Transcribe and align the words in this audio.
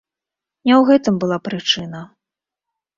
Не 0.69 0.73
ў 0.79 0.89
гэтым 0.89 1.15
была 1.27 1.37
прычына. 1.51 2.01